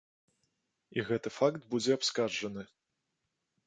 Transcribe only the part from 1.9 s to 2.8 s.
абскарджаны.